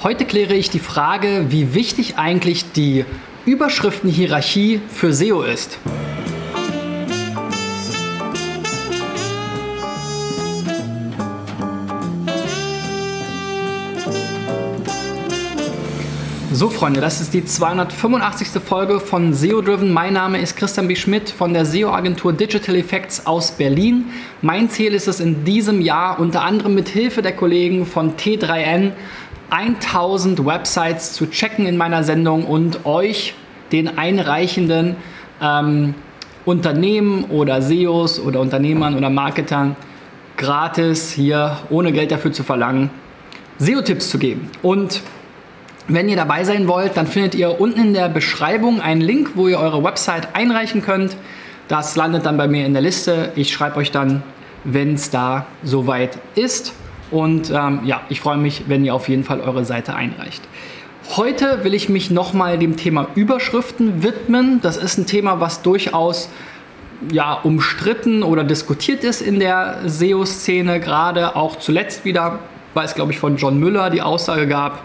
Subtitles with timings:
[0.00, 3.04] Heute kläre ich die Frage, wie wichtig eigentlich die
[3.46, 5.76] Überschriftenhierarchie für SEO ist.
[16.52, 18.60] So Freunde, das ist die 285.
[18.62, 19.92] Folge von SEO Driven.
[19.92, 20.96] Mein Name ist Christian B.
[20.96, 24.06] Schmidt von der SEO-Agentur Digital Effects aus Berlin.
[24.42, 28.92] Mein Ziel ist es in diesem Jahr unter anderem mit Hilfe der Kollegen von T3N
[29.50, 33.34] 1000 Websites zu checken in meiner Sendung und euch,
[33.72, 34.96] den einreichenden
[35.42, 35.94] ähm,
[36.44, 39.76] Unternehmen oder SEOs oder Unternehmern oder Marketern,
[40.36, 42.90] gratis hier ohne Geld dafür zu verlangen,
[43.58, 44.50] SEO-Tipps zu geben.
[44.62, 45.02] Und
[45.88, 49.48] wenn ihr dabei sein wollt, dann findet ihr unten in der Beschreibung einen Link, wo
[49.48, 51.16] ihr eure Website einreichen könnt.
[51.66, 53.32] Das landet dann bei mir in der Liste.
[53.36, 54.22] Ich schreibe euch dann,
[54.64, 56.72] wenn es da soweit ist.
[57.10, 60.42] Und ähm, ja, ich freue mich, wenn ihr auf jeden Fall eure Seite einreicht.
[61.16, 64.60] Heute will ich mich nochmal dem Thema Überschriften widmen.
[64.60, 66.28] Das ist ein Thema, was durchaus
[67.10, 72.40] ja, umstritten oder diskutiert ist in der SEO-Szene, gerade auch zuletzt wieder,
[72.74, 74.82] weil es, glaube ich, von John Müller die Aussage gab,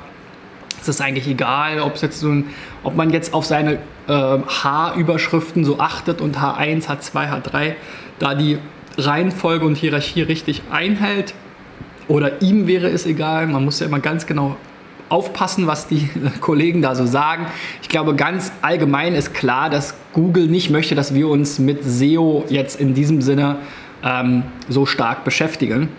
[0.81, 2.49] es ist eigentlich egal, ob, jetzt so ein,
[2.83, 7.73] ob man jetzt auf seine äh, H-Überschriften so achtet und H1, H2, H3,
[8.19, 8.57] da die
[8.97, 11.33] Reihenfolge und Hierarchie richtig einhält.
[12.07, 13.47] Oder ihm wäre es egal.
[13.47, 14.55] Man muss ja immer ganz genau
[15.09, 16.09] aufpassen, was die
[16.41, 17.45] Kollegen da so sagen.
[17.81, 22.45] Ich glaube, ganz allgemein ist klar, dass Google nicht möchte, dass wir uns mit SEO
[22.49, 23.57] jetzt in diesem Sinne
[24.03, 25.89] ähm, so stark beschäftigen.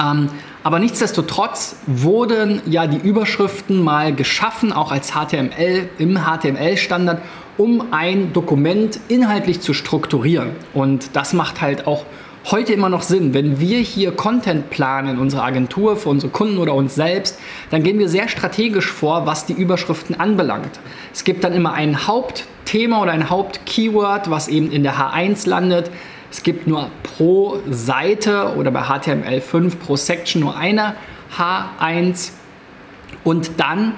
[0.00, 0.28] Ähm,
[0.62, 7.20] aber nichtsdestotrotz wurden ja die Überschriften mal geschaffen, auch als HTML im HTML-Standard,
[7.58, 10.50] um ein Dokument inhaltlich zu strukturieren.
[10.72, 12.06] Und das macht halt auch
[12.50, 13.32] heute immer noch Sinn.
[13.34, 17.38] Wenn wir hier Content planen in unserer Agentur für unsere Kunden oder uns selbst,
[17.70, 20.80] dann gehen wir sehr strategisch vor, was die Überschriften anbelangt.
[21.12, 25.90] Es gibt dann immer ein Hauptthema oder ein Hauptkeyword, was eben in der H1 landet.
[26.30, 30.96] Es gibt nur pro Seite oder bei HTML5 pro Section nur eine
[31.36, 32.32] H1
[33.22, 33.94] und dann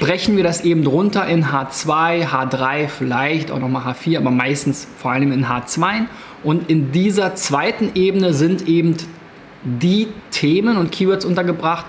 [0.00, 5.12] brechen wir das eben drunter in H2, H3, vielleicht auch nochmal H4, aber meistens vor
[5.12, 6.06] allem in H2
[6.44, 8.96] und in dieser zweiten Ebene sind eben
[9.64, 11.86] die Themen und Keywords untergebracht,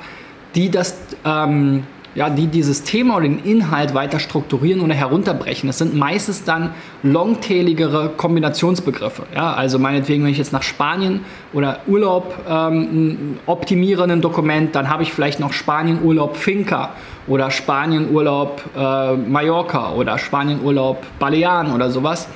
[0.56, 1.84] die das ähm,
[2.16, 5.68] ja, die dieses Thema oder den Inhalt weiter strukturieren oder herunterbrechen.
[5.68, 6.72] Das sind meistens dann
[7.04, 9.24] longtailigere Kombinationsbegriffe.
[9.36, 11.22] Ja, also meinetwegen, wenn ich jetzt nach Spanien
[11.54, 16.92] oder Urlaub ähm, optimiere ein Dokument, dann habe ich vielleicht noch Spanien-Urlaub Finca
[17.28, 22.28] oder Spanien-Urlaub äh, Mallorca oder Spanien-Urlaub Balearen oder sowas.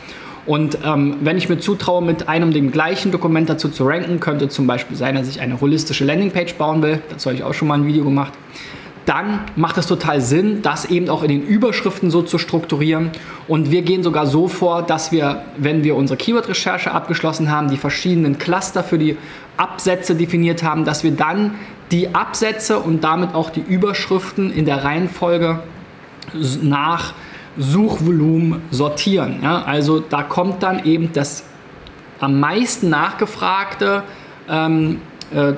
[0.46, 4.50] Und ähm, wenn ich mir zutraue, mit einem dem gleichen Dokument dazu zu ranken, könnte
[4.50, 7.02] zum Beispiel sein, dass ich eine holistische Landingpage bauen will.
[7.10, 8.34] Dazu habe ich auch schon mal ein Video gemacht.
[9.06, 13.12] Dann macht es total Sinn, das eben auch in den Überschriften so zu strukturieren.
[13.48, 17.78] Und wir gehen sogar so vor, dass wir, wenn wir unsere Keyword-Recherche abgeschlossen haben, die
[17.78, 19.18] verschiedenen Cluster für die
[19.58, 21.56] Absätze definiert haben, dass wir dann
[21.92, 25.60] die Absätze und damit auch die Überschriften in der Reihenfolge
[26.62, 27.14] nach
[27.58, 29.40] Suchvolumen sortieren.
[29.44, 29.64] Ja?
[29.64, 31.44] Also da kommt dann eben das
[32.20, 34.04] am meisten nachgefragte
[34.50, 35.02] ähm,
[35.34, 35.54] äh,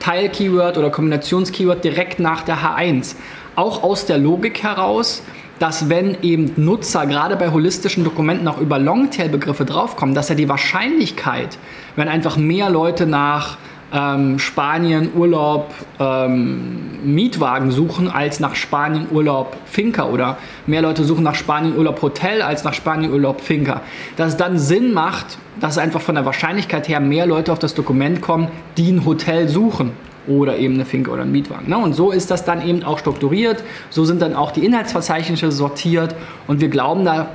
[0.00, 3.14] Teil-Keyword oder Kombinations-Keyword direkt nach der H1.
[3.56, 5.22] Auch aus der Logik heraus,
[5.58, 10.48] dass wenn eben Nutzer gerade bei holistischen Dokumenten auch über Longtail-Begriffe draufkommen, dass ja die
[10.48, 11.58] Wahrscheinlichkeit,
[11.96, 13.58] wenn einfach mehr Leute nach
[13.92, 21.24] ähm, Spanien Urlaub ähm, Mietwagen suchen als nach Spanien Urlaub Finca oder mehr Leute suchen
[21.24, 23.80] nach Spanien Urlaub Hotel als nach Spanien Urlaub Finca.
[24.16, 27.74] Dass es dann Sinn macht, dass einfach von der Wahrscheinlichkeit her mehr Leute auf das
[27.74, 29.92] Dokument kommen, die ein Hotel suchen
[30.26, 31.68] oder eben eine Finca oder ein Mietwagen.
[31.68, 31.78] Ne?
[31.78, 33.64] Und so ist das dann eben auch strukturiert.
[33.88, 36.14] So sind dann auch die Inhaltsverzeichnisse sortiert
[36.46, 37.28] und wir glauben da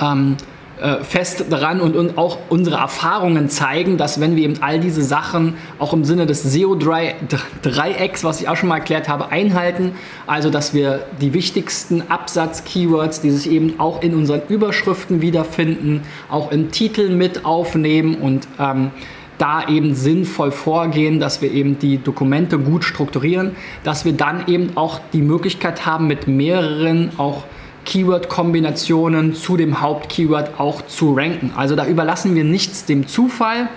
[0.00, 0.36] ähm,
[0.82, 5.02] äh, fest daran und, und, auch unsere Erfahrungen zeigen, dass wenn wir eben all diese
[5.02, 9.92] Sachen auch im Sinne des SEO-Dreiecks, was ich auch schon mal erklärt habe, einhalten,
[10.26, 16.50] also dass wir die wichtigsten Absatz-Keywords, die sich eben auch in unseren Überschriften wiederfinden, auch
[16.50, 18.90] im Titel mit aufnehmen und ähm,
[19.38, 23.52] da eben sinnvoll vorgehen, dass wir eben die Dokumente gut strukturieren,
[23.84, 27.44] dass wir dann eben auch die Möglichkeit haben, mit mehreren auch
[27.84, 31.52] Keyword-Kombinationen zu dem Hauptkeyword auch zu ranken.
[31.56, 33.68] Also da überlassen wir nichts dem Zufall.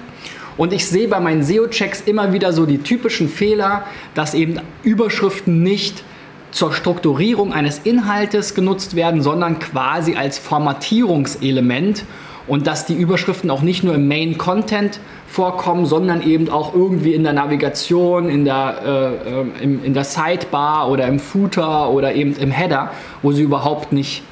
[0.57, 5.63] Und ich sehe bei meinen SEO-Checks immer wieder so die typischen Fehler, dass eben Überschriften
[5.63, 6.03] nicht
[6.51, 12.05] zur Strukturierung eines Inhaltes genutzt werden, sondern quasi als Formatierungselement.
[12.47, 17.13] Und dass die Überschriften auch nicht nur im Main Content vorkommen, sondern eben auch irgendwie
[17.13, 22.13] in der Navigation, in der, äh, äh in, in der Sidebar oder im Footer oder
[22.13, 24.23] eben im Header, wo sie überhaupt nicht,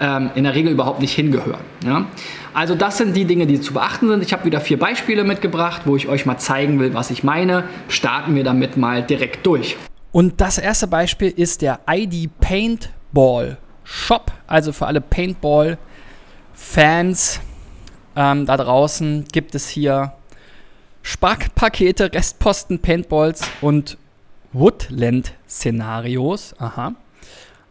[0.00, 1.60] ähm, in der Regel überhaupt nicht hingehören.
[1.84, 2.06] Ja?
[2.54, 4.22] Also das sind die Dinge, die zu beachten sind.
[4.22, 7.64] Ich habe wieder vier Beispiele mitgebracht, wo ich euch mal zeigen will, was ich meine.
[7.88, 9.78] Starten wir damit mal direkt durch.
[10.12, 17.40] Und das erste Beispiel ist der ID Paintball Shop, also für alle Paintball-Fans
[18.16, 20.14] ähm, da draußen gibt es hier
[21.02, 23.96] Sparkpakete, Restposten, Paintballs und
[24.52, 26.54] Woodland-Szenarios.
[26.58, 26.94] Aha.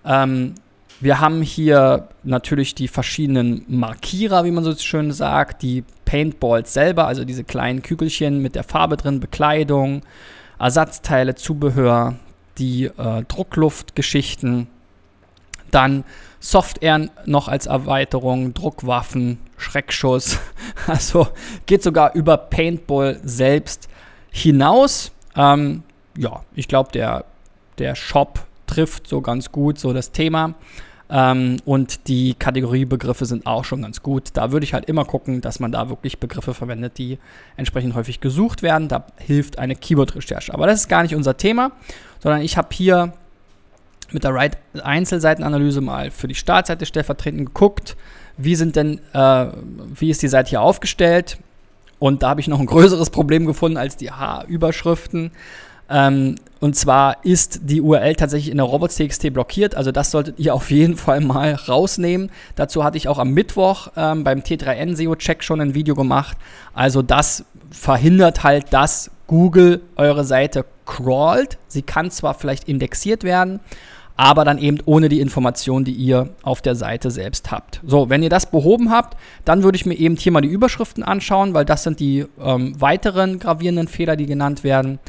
[0.06, 0.56] Ähm,
[1.00, 7.08] wir haben hier natürlich die verschiedenen Markierer, wie man so schön sagt, die Paintballs selber,
[7.08, 10.04] also diese kleinen Kügelchen mit der Farbe drin, Bekleidung,
[10.60, 12.16] Ersatzteile, Zubehör,
[12.60, 14.68] die äh, Druckluftgeschichten,
[15.72, 16.04] dann
[16.40, 20.40] Software noch als Erweiterung, Druckwaffen, Schreckschuss.
[20.88, 21.28] Also
[21.68, 23.88] geht sogar über Paintball selbst
[24.32, 25.12] hinaus.
[25.36, 25.84] Ähm,
[26.18, 27.26] ja, ich glaube, der,
[27.78, 30.56] der Shop trifft so ganz gut so das Thema.
[31.10, 34.30] Ähm, und die Kategoriebegriffe sind auch schon ganz gut.
[34.34, 37.20] Da würde ich halt immer gucken, dass man da wirklich Begriffe verwendet, die
[37.58, 38.88] entsprechend häufig gesucht werden.
[38.88, 40.54] Da hilft eine Keyword-Recherche.
[40.54, 41.74] Aber das ist gar nicht unser Thema,
[42.20, 43.14] sondern ich habe hier
[44.12, 47.98] mit der Right Einzelseitenanalyse mal für die Startseite stellvertretend geguckt,
[48.38, 49.48] wie sind denn, äh,
[49.96, 51.38] wie ist die Seite hier aufgestellt?
[52.00, 55.32] Und da habe ich noch ein größeres Problem gefunden als die H-Überschriften.
[55.90, 59.76] Ähm, und zwar ist die URL tatsächlich in der robots.txt blockiert.
[59.76, 62.32] Also das solltet ihr auf jeden Fall mal rausnehmen.
[62.56, 66.38] Dazu hatte ich auch am Mittwoch ähm, beim T3N SEO-Check schon ein Video gemacht.
[66.74, 71.58] Also das verhindert halt, dass Google eure Seite crawlt.
[71.68, 73.60] Sie kann zwar vielleicht indexiert werden,
[74.22, 77.82] aber dann eben ohne die Informationen, die ihr auf der Seite selbst habt.
[77.84, 81.02] So, wenn ihr das behoben habt, dann würde ich mir eben hier mal die Überschriften
[81.02, 85.00] anschauen, weil das sind die ähm, weiteren gravierenden Fehler, die genannt werden.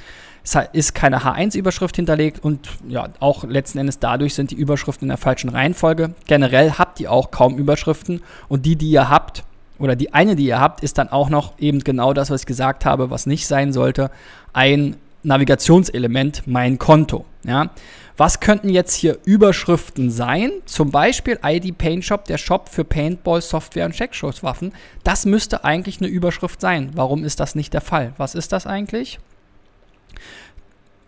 [0.43, 5.11] Es ist keine H1-Überschrift hinterlegt und ja, auch letzten Endes dadurch sind die Überschriften in
[5.11, 6.15] der falschen Reihenfolge.
[6.27, 9.45] Generell habt ihr auch kaum Überschriften und die, die ihr habt,
[9.79, 12.47] oder die eine, die ihr habt, ist dann auch noch eben genau das, was ich
[12.47, 14.11] gesagt habe, was nicht sein sollte,
[14.55, 17.25] ein Navigationselement, mein Konto.
[17.45, 17.71] Ja.
[18.17, 20.51] Was könnten jetzt hier Überschriften sein?
[20.67, 24.73] Zum Beispiel ID Paint Shop, der Shop für Paintball, Software und Checkschusswaffen.
[25.03, 26.91] Das müsste eigentlich eine Überschrift sein.
[26.95, 28.13] Warum ist das nicht der Fall?
[28.19, 29.19] Was ist das eigentlich?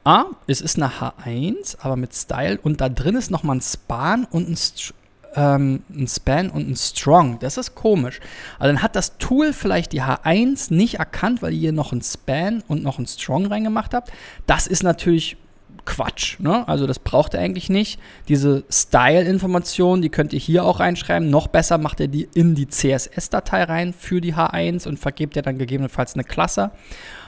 [0.04, 4.26] Ah, es ist eine H1, aber mit Style und da drin ist nochmal ein Span
[4.30, 4.58] und ein,
[5.36, 7.38] ähm, ein Span und ein Strong.
[7.40, 8.20] Das ist komisch.
[8.58, 12.02] Also dann hat das Tool vielleicht die H1 nicht erkannt, weil ihr hier noch ein
[12.02, 14.12] Span und noch ein Strong reingemacht habt.
[14.46, 15.36] Das ist natürlich
[15.84, 16.40] Quatsch.
[16.40, 16.66] Ne?
[16.66, 18.00] Also das braucht ihr eigentlich nicht.
[18.28, 21.28] Diese Style-Informationen, die könnt ihr hier auch reinschreiben.
[21.28, 25.42] Noch besser macht ihr die in die CSS-Datei rein für die H1 und vergebt ihr
[25.42, 26.70] dann gegebenenfalls eine Klasse.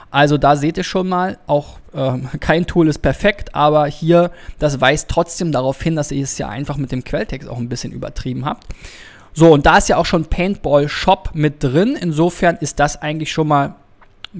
[0.09, 4.79] Also da seht ihr schon mal, auch äh, kein Tool ist perfekt, aber hier, das
[4.81, 7.91] weist trotzdem darauf hin, dass ihr es ja einfach mit dem Quelltext auch ein bisschen
[7.91, 8.65] übertrieben habt.
[9.33, 11.95] So, und da ist ja auch schon Paintball Shop mit drin.
[11.99, 13.75] Insofern ist das eigentlich schon mal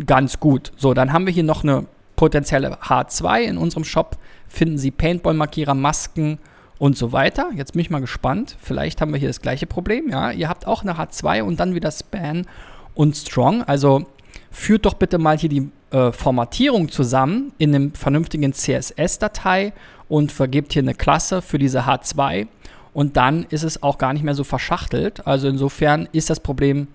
[0.07, 0.71] ganz gut.
[0.75, 1.85] So, dann haben wir hier noch eine
[2.15, 3.41] potenzielle H2.
[3.41, 4.17] In unserem Shop
[4.47, 6.39] finden Sie Paintball-Markierer, Masken
[6.79, 7.49] und so weiter.
[7.55, 8.57] Jetzt bin ich mal gespannt.
[8.59, 10.09] Vielleicht haben wir hier das gleiche Problem.
[10.09, 12.47] Ja, ihr habt auch eine H2 und dann wieder Span
[12.95, 13.63] und Strong.
[13.63, 14.07] Also
[14.51, 19.73] führt doch bitte mal hier die äh, Formatierung zusammen in einem vernünftigen CSS-Datei
[20.07, 22.47] und vergebt hier eine Klasse für diese H2
[22.93, 25.27] und dann ist es auch gar nicht mehr so verschachtelt.
[25.27, 26.87] Also insofern ist das Problem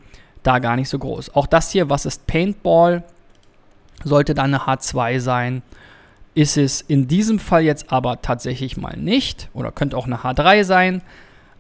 [0.43, 1.35] da gar nicht so groß.
[1.35, 3.05] Auch das hier, was ist Paintball?
[4.05, 5.63] sollte dann eine H2 sein.
[6.35, 10.65] Ist es in diesem Fall jetzt aber tatsächlich mal nicht oder könnte auch eine H3
[10.65, 11.03] sein.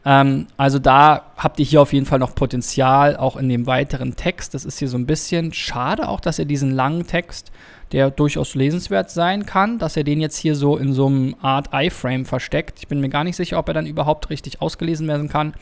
[0.04, 4.16] Ähm, also da habt ihr hier auf jeden Fall noch Potenzial, auch in dem weiteren
[4.16, 4.54] Text.
[4.54, 7.52] Das ist hier so ein bisschen schade, auch dass ihr diesen langen Text,
[7.92, 11.68] der durchaus lesenswert sein kann, dass er den jetzt hier so in so einem Art
[11.72, 12.78] iframe versteckt.
[12.80, 15.54] Ich bin mir gar nicht sicher, ob er dann überhaupt richtig ausgelesen werden kann.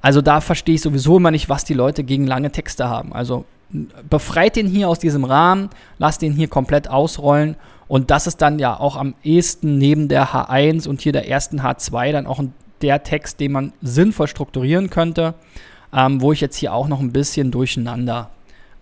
[0.00, 3.12] Also da verstehe ich sowieso immer nicht, was die Leute gegen lange Texte haben.
[3.12, 3.44] Also
[4.08, 7.56] befreit den hier aus diesem Rahmen, lasst den hier komplett ausrollen
[7.88, 11.60] und das ist dann ja auch am ehesten neben der H1 und hier der ersten
[11.60, 12.40] H2 dann auch
[12.82, 15.34] der Text, den man sinnvoll strukturieren könnte,
[15.92, 18.30] ähm, wo ich jetzt hier auch noch ein bisschen durcheinander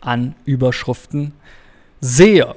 [0.00, 1.32] an Überschriften
[2.00, 2.54] sehe.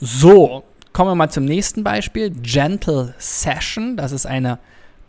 [0.00, 2.30] So, kommen wir mal zum nächsten Beispiel.
[2.30, 4.58] Gentle Session, das ist eine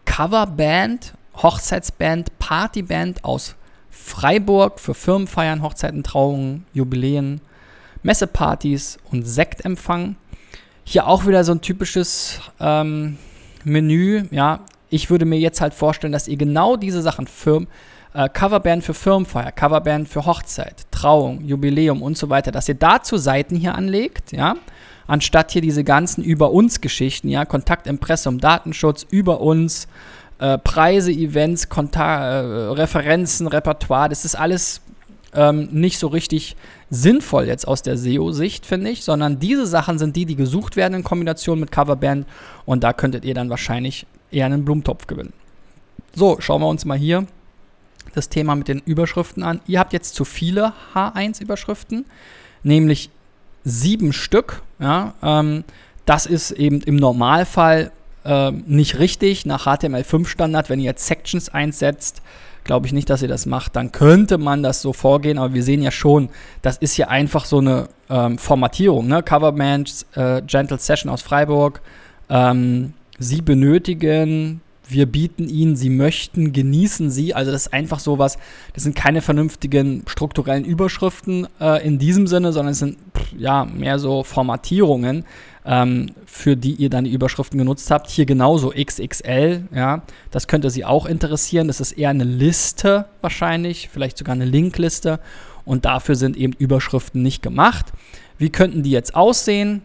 [0.06, 3.56] Coverband, Hochzeitsband, Partyband aus
[3.90, 7.40] Freiburg für Firmenfeiern, Hochzeiten, Trauungen, Jubiläen,
[8.04, 10.16] Messepartys und Sektempfang.
[10.84, 13.18] Hier auch wieder so ein typisches ähm,
[13.66, 14.24] Menü.
[14.32, 17.68] Ja, ich würde mir jetzt halt vorstellen, dass ihr genau diese Sachen Firmen
[18.14, 23.18] äh, Coverband für Firmenfeier, Coverband für Hochzeit, Trauung, Jubiläum und so weiter, dass ihr dazu
[23.18, 24.56] Seiten hier anlegt, ja,
[25.08, 29.88] anstatt hier diese ganzen über uns Geschichten, ja, Kontakt, Impressum, Datenschutz, über uns,
[30.40, 32.36] äh, Preise, Events, Kontak äh,
[32.74, 34.82] Referenzen, Repertoire, das ist alles
[35.34, 36.56] ähm, nicht so richtig
[36.92, 40.94] sinnvoll jetzt aus der SEO-Sicht, finde ich, sondern diese Sachen sind die, die gesucht werden
[40.94, 42.28] in Kombination mit Coverband
[42.66, 45.34] und da könntet ihr dann wahrscheinlich eher einen Blumentopf gewinnen.
[46.14, 47.26] So, schauen wir uns mal hier
[48.14, 49.62] das Thema mit den Überschriften an.
[49.68, 52.06] Ihr habt jetzt zu viele H1-Überschriften,
[52.62, 53.10] nämlich
[53.64, 54.62] sieben Stück.
[54.80, 55.64] Ja, ähm,
[56.06, 57.92] das ist eben im Normalfall
[58.26, 60.70] äh, nicht richtig nach HTML5-Standard.
[60.70, 62.22] Wenn ihr jetzt Sections einsetzt,
[62.72, 63.76] glaube ich nicht, dass ihr das macht.
[63.76, 66.30] Dann könnte man das so vorgehen, aber wir sehen ja schon,
[66.62, 69.08] das ist ja einfach so eine ähm, Formatierung.
[69.08, 69.22] Ne?
[69.24, 69.84] Coverman,
[70.16, 71.82] äh, Gentle Session aus Freiburg.
[72.30, 77.34] Ähm, sie benötigen wir bieten ihnen, sie möchten, genießen sie.
[77.34, 78.38] Also das ist einfach sowas,
[78.74, 83.66] das sind keine vernünftigen strukturellen Überschriften äh, in diesem Sinne, sondern es sind pff, ja
[83.66, 85.24] mehr so Formatierungen,
[85.66, 88.10] ähm, für die ihr dann die Überschriften genutzt habt.
[88.10, 90.02] Hier genauso XXL, ja,
[90.32, 91.68] das könnte sie auch interessieren.
[91.68, 95.20] Das ist eher eine Liste wahrscheinlich, vielleicht sogar eine Linkliste
[95.66, 97.88] und dafür sind eben Überschriften nicht gemacht.
[98.38, 99.82] Wie könnten die jetzt aussehen?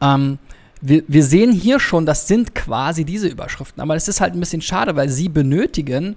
[0.00, 0.38] Ähm,
[0.80, 3.80] wir, wir sehen hier schon, das sind quasi diese Überschriften.
[3.80, 6.16] Aber es ist halt ein bisschen schade, weil sie benötigen,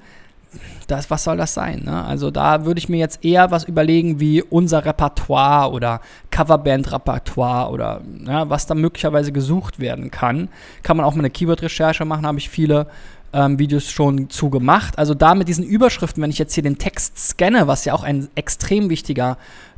[0.87, 1.83] das, was soll das sein?
[1.85, 2.03] Ne?
[2.03, 8.01] Also da würde ich mir jetzt eher was überlegen wie unser Repertoire oder Coverband-Repertoire oder
[8.25, 10.49] ja, was da möglicherweise gesucht werden kann.
[10.83, 12.87] Kann man auch mal eine Keyword-Recherche machen, habe ich viele
[13.33, 14.97] ähm, Videos schon zu gemacht.
[14.97, 18.03] Also da mit diesen Überschriften, wenn ich jetzt hier den Text scanne, was ja auch
[18.03, 19.37] ein extrem wichtiger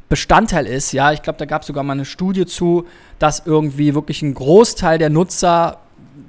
[0.10, 0.94] Bestandteil ist.
[0.94, 2.86] Ja, ich glaube, da gab es sogar mal eine Studie zu,
[3.20, 5.80] dass irgendwie wirklich ein Großteil der Nutzer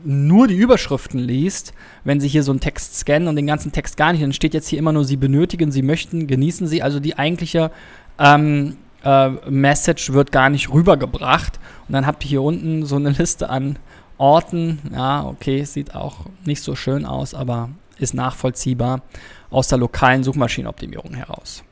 [0.04, 1.73] nur die Überschriften liest,
[2.04, 4.23] wenn sie hier so einen Text scannen und den ganzen Text gar nicht.
[4.23, 6.83] Dann steht jetzt hier immer nur, sie benötigen, sie möchten, genießen sie.
[6.83, 7.71] Also die eigentliche
[8.18, 11.59] ähm, äh, Message wird gar nicht rübergebracht.
[11.87, 13.78] Und dann habt ihr hier unten so eine Liste an
[14.16, 14.78] Orten.
[14.92, 19.02] Ja, okay, sieht auch nicht so schön aus, aber ist nachvollziehbar
[19.50, 21.64] aus der lokalen Suchmaschinenoptimierung heraus.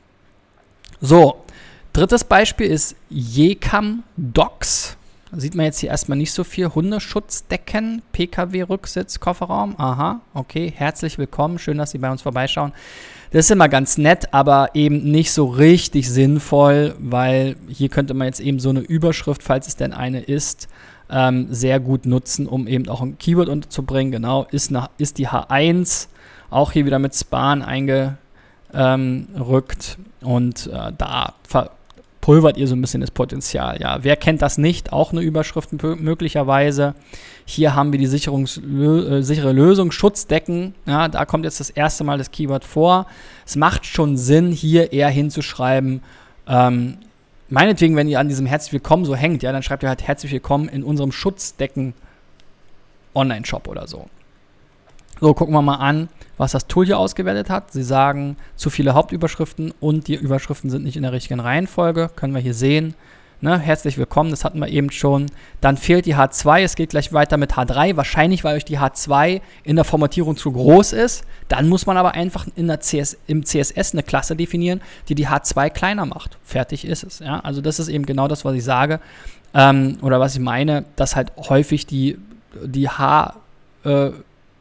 [0.99, 1.43] So,
[1.97, 4.97] Drittes Beispiel ist Jekam Docs.
[5.33, 6.73] Sieht man jetzt hier erstmal nicht so viel.
[6.73, 9.75] Hundeschutzdecken, Pkw-Rücksitz, Kofferraum.
[9.77, 11.59] Aha, okay, herzlich willkommen.
[11.59, 12.71] Schön, dass Sie bei uns vorbeischauen.
[13.31, 18.27] Das ist immer ganz nett, aber eben nicht so richtig sinnvoll, weil hier könnte man
[18.27, 20.69] jetzt eben so eine Überschrift, falls es denn eine ist,
[21.09, 24.13] ähm, sehr gut nutzen, um eben auch ein Keyword unterzubringen.
[24.13, 26.07] Genau, ist, nach, ist die H1
[26.49, 28.17] auch hier wieder mit Span eingerückt
[30.21, 31.71] und äh, da ver
[32.27, 33.79] pulvert ihr so ein bisschen das Potenzial.
[33.79, 34.91] Ja, wer kennt das nicht?
[34.91, 36.93] Auch eine Überschrift möglicherweise.
[37.45, 40.75] Hier haben wir die äh, sichere Lösung, Schutzdecken.
[40.85, 43.07] Ja, da kommt jetzt das erste Mal das Keyword vor.
[43.45, 46.01] Es macht schon Sinn, hier eher hinzuschreiben.
[46.49, 46.97] Ähm,
[47.47, 50.33] meinetwegen, wenn ihr an diesem Herzlich Willkommen so hängt, ja, dann schreibt ihr halt Herzlich
[50.33, 51.93] Willkommen in unserem Schutzdecken
[53.15, 54.07] Online-Shop oder so.
[55.21, 57.71] So, gucken wir mal an, was das Tool hier ausgewertet hat.
[57.71, 62.09] Sie sagen zu viele Hauptüberschriften und die Überschriften sind nicht in der richtigen Reihenfolge.
[62.15, 62.95] Können wir hier sehen.
[63.39, 65.27] Ne, herzlich willkommen, das hatten wir eben schon.
[65.61, 69.41] Dann fehlt die H2, es geht gleich weiter mit H3, wahrscheinlich weil euch die H2
[69.63, 71.23] in der Formatierung zu groß ist.
[71.47, 75.27] Dann muss man aber einfach in der CS, im CSS eine Klasse definieren, die die
[75.27, 76.39] H2 kleiner macht.
[76.43, 77.19] Fertig ist es.
[77.19, 77.39] Ja?
[77.41, 78.99] Also das ist eben genau das, was ich sage
[79.53, 82.17] ähm, oder was ich meine, dass halt häufig die,
[82.63, 83.35] die H...
[83.83, 84.11] Äh,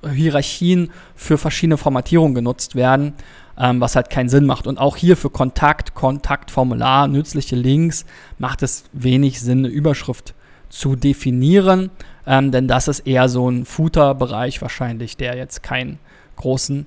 [0.05, 3.15] Hierarchien für verschiedene Formatierungen genutzt werden,
[3.59, 4.67] ähm, was halt keinen Sinn macht.
[4.67, 8.05] Und auch hier für Kontakt, Kontaktformular, nützliche Links
[8.39, 10.35] macht es wenig Sinn, eine Überschrift
[10.69, 11.91] zu definieren,
[12.27, 15.99] ähm, denn das ist eher so ein Footer-Bereich wahrscheinlich, der jetzt keinen
[16.37, 16.87] großen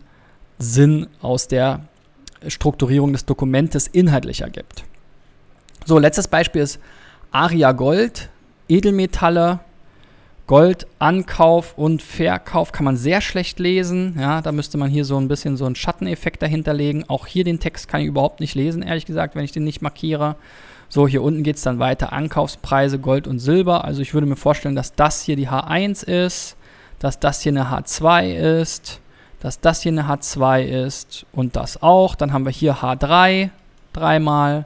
[0.60, 1.82] Sinn aus der
[2.48, 4.84] Strukturierung des Dokumentes inhaltlich ergibt.
[5.86, 6.80] So, letztes Beispiel ist
[7.32, 8.30] Aria Gold,
[8.68, 9.60] Edelmetalle,
[10.50, 14.16] Goldankauf und Verkauf kann man sehr schlecht lesen.
[14.20, 17.06] Ja, da müsste man hier so ein bisschen so einen Schatteneffekt dahinter legen.
[17.08, 19.84] Auch hier den Text kann ich überhaupt nicht lesen, ehrlich gesagt, wenn ich den nicht
[19.84, 20.38] markiere.
[20.90, 22.14] So, hier unten geht es dann weiter.
[22.14, 23.86] Ankaufspreise Gold und Silber.
[23.86, 26.58] Also ich würde mir vorstellen, dass das hier die H1 ist,
[26.98, 29.02] dass das hier eine H2 ist,
[29.42, 32.16] dass das hier eine H2 ist und das auch.
[32.16, 33.52] Dann haben wir hier H3
[33.94, 34.66] dreimal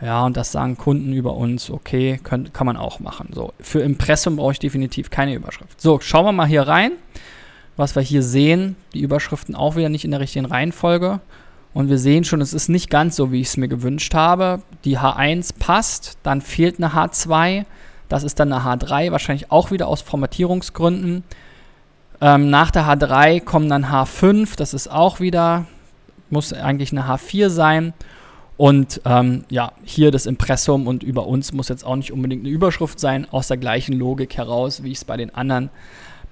[0.00, 3.30] ja, und das sagen Kunden über uns, okay, können, kann man auch machen.
[3.32, 5.80] So, für Impressum brauche ich definitiv keine Überschrift.
[5.80, 6.92] So, schauen wir mal hier rein,
[7.76, 8.76] was wir hier sehen.
[8.92, 11.20] Die Überschriften auch wieder nicht in der richtigen Reihenfolge.
[11.72, 14.62] Und wir sehen schon, es ist nicht ganz so, wie ich es mir gewünscht habe.
[14.84, 17.64] Die H1 passt, dann fehlt eine H2.
[18.08, 21.24] Das ist dann eine H3, wahrscheinlich auch wieder aus Formatierungsgründen.
[22.20, 25.66] Ähm, nach der H3 kommen dann H5, das ist auch wieder
[26.30, 27.94] muss eigentlich eine H4 sein.
[28.56, 32.50] Und ähm, ja, hier das Impressum und über uns muss jetzt auch nicht unbedingt eine
[32.50, 35.70] Überschrift sein, aus der gleichen Logik heraus, wie ich es bei den anderen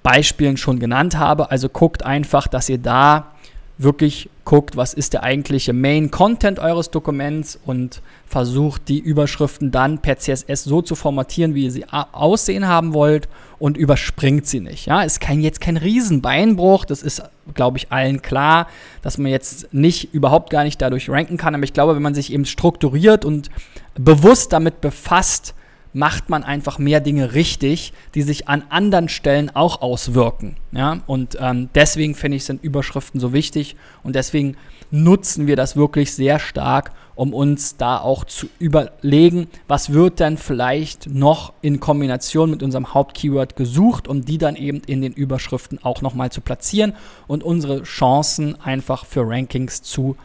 [0.01, 1.51] Beispielen schon genannt habe.
[1.51, 3.31] Also guckt einfach, dass ihr da
[3.77, 9.99] wirklich guckt, was ist der eigentliche Main Content eures Dokuments und versucht die Überschriften dann
[9.99, 13.27] per CSS so zu formatieren, wie ihr sie aussehen haben wollt
[13.59, 14.85] und überspringt sie nicht.
[14.85, 18.67] Ja, ist kein, jetzt kein Riesenbeinbruch, das ist, glaube ich, allen klar,
[19.01, 22.15] dass man jetzt nicht, überhaupt gar nicht dadurch ranken kann, aber ich glaube, wenn man
[22.15, 23.49] sich eben strukturiert und
[23.95, 25.53] bewusst damit befasst,
[25.95, 30.57] macht man einfach mehr Dinge richtig, die sich an anderen Stellen auch auswirken.
[30.73, 30.99] Ja?
[31.07, 34.57] Und ähm, deswegen finde ich, sind Überschriften so wichtig und deswegen
[34.91, 40.37] nutzen wir das wirklich sehr stark, um uns da auch zu überlegen, was wird denn
[40.37, 45.81] vielleicht noch in Kombination mit unserem Hauptkeyword gesucht, um die dann eben in den Überschriften
[45.81, 46.91] auch nochmal zu platzieren
[47.25, 50.17] und unsere Chancen einfach für Rankings zu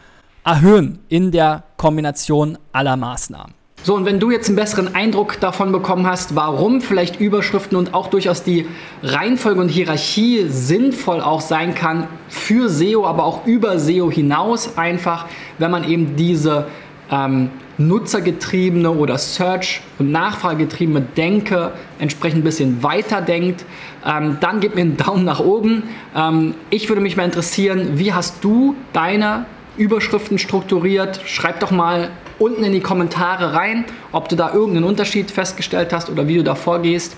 [0.43, 3.60] erhöhen in der Kombination aller Maßnahmen.
[3.83, 7.95] So, und wenn du jetzt einen besseren Eindruck davon bekommen hast, warum vielleicht Überschriften und
[7.95, 8.67] auch durchaus die
[9.01, 15.25] Reihenfolge und Hierarchie sinnvoll auch sein kann für SEO, aber auch über SEO hinaus einfach,
[15.57, 16.67] wenn man eben diese
[17.09, 23.65] ähm, nutzergetriebene oder Search- und Nachfragegetriebene Denke entsprechend ein bisschen weiter denkt,
[24.05, 25.83] ähm, dann gib mir einen Daumen nach oben.
[26.15, 29.45] Ähm, ich würde mich mal interessieren, wie hast du deine
[29.75, 31.21] Überschriften strukturiert?
[31.25, 32.11] Schreib doch mal
[32.41, 36.43] unten in die Kommentare rein, ob du da irgendeinen Unterschied festgestellt hast oder wie du
[36.43, 37.15] da vorgehst.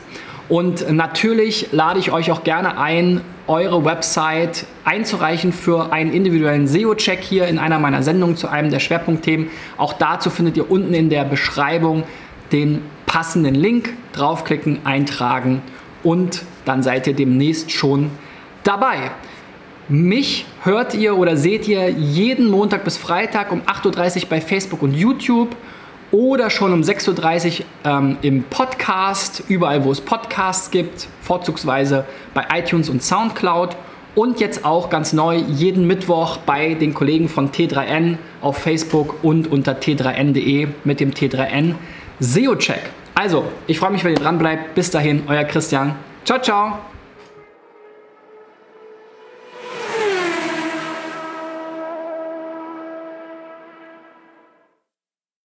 [0.50, 7.22] Und natürlich lade ich euch auch gerne ein, eure Website einzureichen für einen individuellen SEO-Check
[7.22, 9.48] hier in einer meiner Sendungen zu einem der Schwerpunktthemen.
[9.77, 12.03] Auch dazu findet ihr unten in der Beschreibung
[12.51, 13.94] den passenden Link.
[14.13, 15.63] Draufklicken, eintragen
[16.03, 18.12] und dann seid ihr demnächst schon
[18.63, 19.12] dabei.
[19.94, 24.82] Mich hört ihr oder seht ihr jeden Montag bis Freitag um 8.30 Uhr bei Facebook
[24.82, 25.56] und YouTube
[26.12, 32.44] oder schon um 6.30 Uhr ähm, im Podcast, überall wo es Podcasts gibt, vorzugsweise bei
[32.56, 33.78] iTunes und SoundCloud
[34.16, 39.52] und jetzt auch ganz neu jeden Mittwoch bei den Kollegen von T3N auf Facebook und
[39.52, 41.76] unter t3n.de mit dem T3N
[42.20, 42.82] SEO-Check.
[43.13, 44.74] Also, ich freue mich, wenn ihr dran bleibt.
[44.74, 45.94] Bis dahin, euer Christian.
[46.26, 46.92] Ciao, ciao.